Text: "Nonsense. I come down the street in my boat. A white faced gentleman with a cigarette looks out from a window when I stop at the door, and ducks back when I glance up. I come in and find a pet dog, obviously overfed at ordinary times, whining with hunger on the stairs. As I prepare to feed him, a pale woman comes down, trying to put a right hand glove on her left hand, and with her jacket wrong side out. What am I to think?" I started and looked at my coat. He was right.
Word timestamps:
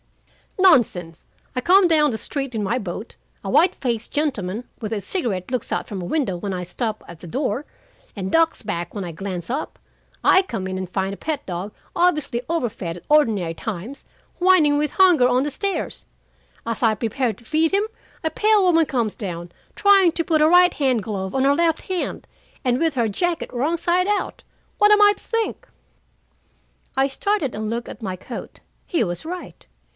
"Nonsense. 0.57 1.25
I 1.55 1.61
come 1.61 1.87
down 1.87 2.09
the 2.09 2.17
street 2.17 2.55
in 2.55 2.63
my 2.63 2.79
boat. 2.79 3.15
A 3.43 3.49
white 3.51 3.75
faced 3.75 4.11
gentleman 4.11 4.63
with 4.79 4.91
a 4.93 5.01
cigarette 5.01 5.51
looks 5.51 5.71
out 5.71 5.87
from 5.87 6.01
a 6.01 6.05
window 6.05 6.37
when 6.37 6.53
I 6.53 6.63
stop 6.63 7.03
at 7.07 7.19
the 7.19 7.27
door, 7.27 7.65
and 8.15 8.31
ducks 8.31 8.63
back 8.63 8.95
when 8.95 9.03
I 9.03 9.11
glance 9.11 9.49
up. 9.49 9.77
I 10.23 10.41
come 10.43 10.67
in 10.67 10.77
and 10.77 10.89
find 10.89 11.13
a 11.13 11.17
pet 11.17 11.45
dog, 11.45 11.71
obviously 11.95 12.41
overfed 12.49 12.97
at 12.97 13.05
ordinary 13.09 13.53
times, 13.53 14.05
whining 14.39 14.77
with 14.77 14.91
hunger 14.93 15.27
on 15.27 15.43
the 15.43 15.51
stairs. 15.51 16.03
As 16.65 16.81
I 16.81 16.95
prepare 16.95 17.33
to 17.33 17.45
feed 17.45 17.71
him, 17.71 17.83
a 18.23 18.31
pale 18.31 18.63
woman 18.63 18.85
comes 18.87 19.13
down, 19.15 19.51
trying 19.75 20.11
to 20.13 20.23
put 20.23 20.41
a 20.41 20.49
right 20.49 20.73
hand 20.73 21.03
glove 21.03 21.35
on 21.35 21.43
her 21.43 21.55
left 21.55 21.83
hand, 21.83 22.27
and 22.65 22.79
with 22.79 22.95
her 22.95 23.07
jacket 23.07 23.51
wrong 23.53 23.77
side 23.77 24.07
out. 24.07 24.43
What 24.79 24.91
am 24.91 25.01
I 25.01 25.13
to 25.13 25.23
think?" 25.23 25.67
I 26.97 27.07
started 27.07 27.53
and 27.53 27.69
looked 27.69 27.89
at 27.89 28.01
my 28.01 28.15
coat. 28.15 28.61
He 28.87 29.03
was 29.03 29.25
right. 29.25 29.65